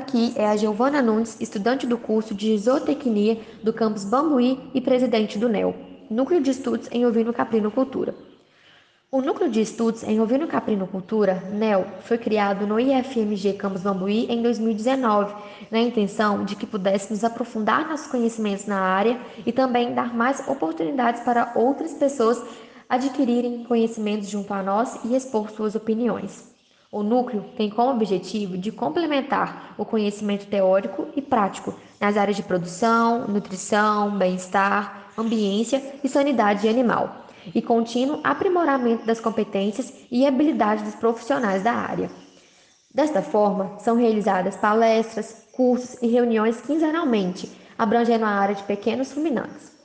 Aqui 0.00 0.32
é 0.34 0.48
a 0.48 0.56
Giovana 0.56 1.02
Nunes, 1.02 1.38
estudante 1.42 1.86
do 1.86 1.98
curso 1.98 2.34
de 2.34 2.56
Zootecnia 2.56 3.38
do 3.62 3.70
campus 3.70 4.02
Bambuí 4.02 4.58
e 4.72 4.80
presidente 4.80 5.38
do 5.38 5.46
NEL, 5.46 5.76
Núcleo 6.10 6.40
de 6.40 6.50
Estudos 6.50 6.88
em 6.90 7.04
Ovino-Caprinocultura. 7.04 8.14
O 9.12 9.20
Núcleo 9.20 9.50
de 9.50 9.60
Estudos 9.60 10.02
em 10.02 10.18
Ovino-Caprinocultura, 10.18 11.50
NEL, 11.52 11.84
foi 12.00 12.16
criado 12.16 12.66
no 12.66 12.80
IFMG 12.80 13.52
Campus 13.58 13.82
Bambuí 13.82 14.24
em 14.30 14.40
2019, 14.40 15.34
na 15.70 15.80
intenção 15.80 16.46
de 16.46 16.56
que 16.56 16.64
pudéssemos 16.64 17.22
aprofundar 17.22 17.86
nossos 17.86 18.06
conhecimentos 18.06 18.64
na 18.64 18.80
área 18.80 19.20
e 19.44 19.52
também 19.52 19.92
dar 19.92 20.16
mais 20.16 20.48
oportunidades 20.48 21.20
para 21.20 21.52
outras 21.54 21.92
pessoas 21.92 22.42
adquirirem 22.88 23.64
conhecimentos 23.64 24.30
junto 24.30 24.54
a 24.54 24.62
nós 24.62 24.98
e 25.04 25.14
expor 25.14 25.50
suas 25.50 25.74
opiniões. 25.74 26.49
O 26.92 27.04
núcleo 27.04 27.44
tem 27.56 27.70
como 27.70 27.92
objetivo 27.92 28.58
de 28.58 28.72
complementar 28.72 29.76
o 29.78 29.84
conhecimento 29.84 30.46
teórico 30.46 31.06
e 31.14 31.22
prático 31.22 31.72
nas 32.00 32.16
áreas 32.16 32.36
de 32.36 32.42
produção, 32.42 33.28
nutrição, 33.28 34.18
bem-estar, 34.18 35.12
ambiência 35.16 35.80
e 36.02 36.08
sanidade 36.08 36.68
animal, 36.68 37.26
e 37.54 37.62
contínuo 37.62 38.18
aprimoramento 38.24 39.06
das 39.06 39.20
competências 39.20 39.94
e 40.10 40.26
habilidades 40.26 40.82
dos 40.82 40.96
profissionais 40.96 41.62
da 41.62 41.72
área. 41.72 42.10
Desta 42.92 43.22
forma, 43.22 43.78
são 43.78 43.94
realizadas 43.94 44.56
palestras, 44.56 45.46
cursos 45.52 45.96
e 46.02 46.08
reuniões 46.08 46.60
quinzenalmente, 46.60 47.48
abrangendo 47.78 48.24
a 48.24 48.30
área 48.30 48.56
de 48.56 48.64
pequenos 48.64 49.12
ruminantes. 49.12 49.79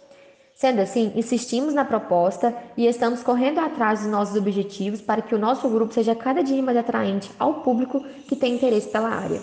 Sendo 0.55 0.79
assim, 0.79 1.11
insistimos 1.17 1.73
na 1.73 1.83
proposta 1.83 2.55
e 2.77 2.87
estamos 2.87 3.21
correndo 3.21 3.59
atrás 3.59 3.99
dos 3.99 4.09
nossos 4.09 4.37
objetivos 4.37 5.01
para 5.01 5.21
que 5.21 5.35
o 5.35 5.37
nosso 5.37 5.67
grupo 5.67 5.93
seja 5.93 6.15
cada 6.15 6.41
dia 6.41 6.63
mais 6.63 6.77
atraente 6.77 7.29
ao 7.37 7.55
público 7.55 7.99
que 8.25 8.37
tem 8.37 8.55
interesse 8.55 8.87
pela 8.87 9.09
área. 9.09 9.41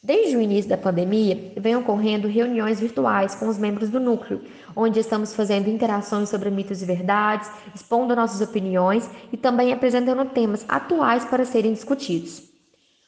Desde 0.00 0.36
o 0.36 0.40
início 0.40 0.68
da 0.68 0.76
pandemia, 0.76 1.52
vem 1.56 1.74
ocorrendo 1.74 2.28
reuniões 2.28 2.78
virtuais 2.78 3.34
com 3.34 3.48
os 3.48 3.58
membros 3.58 3.88
do 3.88 3.98
núcleo, 3.98 4.42
onde 4.76 5.00
estamos 5.00 5.34
fazendo 5.34 5.68
interações 5.68 6.28
sobre 6.28 6.50
mitos 6.50 6.82
e 6.82 6.84
verdades, 6.84 7.50
expondo 7.74 8.14
nossas 8.14 8.40
opiniões 8.40 9.10
e 9.32 9.36
também 9.36 9.72
apresentando 9.72 10.24
temas 10.30 10.64
atuais 10.68 11.24
para 11.24 11.44
serem 11.44 11.72
discutidos. 11.72 12.51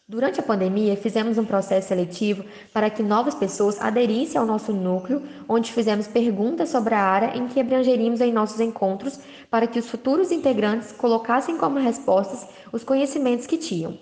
Durante 0.07 0.39
a 0.39 0.43
pandemia, 0.43 0.99
fizemos 0.99 1.39
um 1.39 1.47
processo 1.47 1.89
seletivo 1.89 2.45
para 2.75 2.91
que 2.91 3.03
novas 3.03 3.35
pessoas 3.35 3.81
aderissem 3.81 4.39
ao 4.39 4.47
nosso 4.47 4.71
núcleo, 4.71 5.23
onde 5.49 5.73
fizemos 5.73 6.07
perguntas 6.07 6.69
sobre 6.69 6.95
a 6.95 7.01
área 7.01 7.35
em 7.35 7.49
que 7.49 7.59
abrangeríamos 7.59 8.21
em 8.21 8.31
nossos 8.31 8.61
encontros 8.61 9.19
para 9.51 9.67
que 9.67 9.79
os 9.79 9.89
futuros 9.89 10.31
integrantes 10.31 10.93
colocassem 10.93 11.57
como 11.57 11.79
respostas 11.79 12.47
os 12.71 12.85
conhecimentos 12.85 13.47
que 13.47 13.57
tinham. 13.57 13.99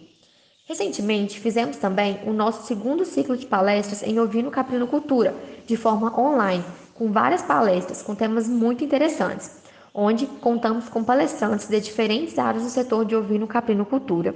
Recentemente, 0.66 1.38
fizemos 1.38 1.76
também 1.76 2.18
o 2.26 2.32
nosso 2.32 2.66
segundo 2.66 3.04
ciclo 3.04 3.36
de 3.36 3.46
palestras 3.46 4.02
em 4.02 4.18
Ovino 4.18 4.50
Caprinocultura, 4.50 5.32
de 5.68 5.76
forma 5.76 6.18
online, 6.20 6.64
com 6.94 7.12
várias 7.12 7.42
palestras 7.42 8.02
com 8.02 8.16
temas 8.16 8.48
muito 8.48 8.82
interessantes, 8.82 9.62
onde 9.94 10.26
contamos 10.26 10.88
com 10.88 11.04
palestrantes 11.04 11.68
de 11.68 11.80
diferentes 11.80 12.36
áreas 12.40 12.64
do 12.64 12.70
setor 12.70 13.04
de 13.04 13.14
ovino 13.14 13.46
caprinocultura. 13.46 14.34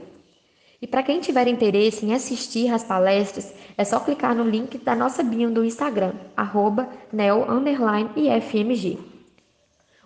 E 0.80 0.86
para 0.86 1.02
quem 1.02 1.20
tiver 1.20 1.48
interesse 1.48 2.04
em 2.04 2.14
assistir 2.14 2.72
às 2.72 2.84
palestras, 2.84 3.52
é 3.76 3.84
só 3.84 3.98
clicar 4.00 4.34
no 4.34 4.44
link 4.44 4.78
da 4.78 4.94
nossa 4.94 5.22
bio 5.22 5.50
do 5.50 5.64
Instagram, 5.64 6.12
arroba 6.36 6.88
neo_ifmg. 7.12 8.98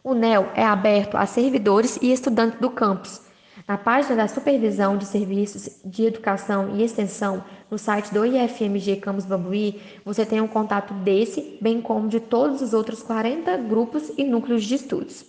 O 0.03 0.15
NEL 0.15 0.49
é 0.55 0.65
aberto 0.65 1.17
a 1.17 1.27
servidores 1.27 1.99
e 2.01 2.11
estudantes 2.11 2.59
do 2.59 2.71
campus. 2.71 3.21
Na 3.69 3.77
página 3.77 4.17
da 4.17 4.27
Supervisão 4.27 4.97
de 4.97 5.05
Serviços 5.05 5.81
de 5.85 6.07
Educação 6.07 6.77
e 6.77 6.83
Extensão, 6.83 7.45
no 7.71 7.77
site 7.77 8.13
do 8.13 8.25
IFMG 8.25 8.97
Campus 8.97 9.27
Bambuí, 9.27 9.81
você 10.05 10.25
tem 10.25 10.41
um 10.41 10.49
contato 10.49 10.95
desse, 10.95 11.59
bem 11.61 11.81
como 11.83 12.09
de 12.09 12.19
todos 12.19 12.63
os 12.63 12.73
outros 12.73 13.03
40 13.03 13.57
grupos 13.59 14.11
e 14.17 14.25
núcleos 14.25 14.65
de 14.65 14.77
estudos. 14.77 15.25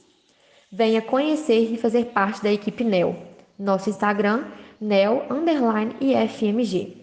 Venha 0.71 1.01
conhecer 1.01 1.73
e 1.73 1.77
fazer 1.77 2.05
parte 2.05 2.41
da 2.41 2.51
equipe 2.51 2.83
NEL. 2.83 3.15
Nosso 3.59 3.89
Instagram 3.89 4.45
NEL 4.83 5.27
underline 5.29 5.95
IFMG. 6.01 6.97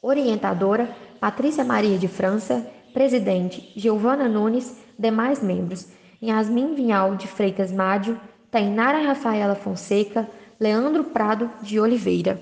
Orientadora 0.00 0.88
Patrícia 1.18 1.64
Maria 1.64 1.98
de 1.98 2.06
França, 2.06 2.64
presidente 2.92 3.72
Giovana 3.74 4.28
Nunes, 4.28 4.80
demais 4.96 5.42
membros 5.42 5.88
Yasmin 6.22 6.76
Vinhal 6.76 7.16
de 7.16 7.26
Freitas 7.26 7.72
Mádio, 7.72 8.20
Tainara 8.52 9.02
Rafaela 9.04 9.56
Fonseca, 9.56 10.30
Leandro 10.60 11.02
Prado 11.02 11.50
de 11.60 11.80
Oliveira. 11.80 12.40